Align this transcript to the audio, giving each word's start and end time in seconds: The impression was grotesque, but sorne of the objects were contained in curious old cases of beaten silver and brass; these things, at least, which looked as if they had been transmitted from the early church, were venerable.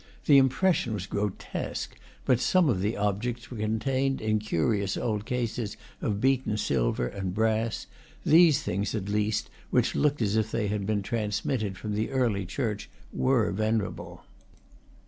The 0.25 0.39
impression 0.39 0.95
was 0.95 1.05
grotesque, 1.05 1.95
but 2.25 2.39
sorne 2.39 2.69
of 2.69 2.81
the 2.81 2.97
objects 2.97 3.51
were 3.51 3.57
contained 3.57 4.19
in 4.19 4.39
curious 4.39 4.97
old 4.97 5.27
cases 5.27 5.77
of 6.01 6.19
beaten 6.19 6.57
silver 6.57 7.05
and 7.05 7.35
brass; 7.35 7.85
these 8.25 8.63
things, 8.63 8.95
at 8.95 9.09
least, 9.09 9.51
which 9.69 9.93
looked 9.93 10.23
as 10.23 10.35
if 10.35 10.49
they 10.49 10.69
had 10.69 10.87
been 10.87 11.03
transmitted 11.03 11.77
from 11.77 11.93
the 11.93 12.09
early 12.09 12.47
church, 12.47 12.89
were 13.13 13.51
venerable. 13.51 14.23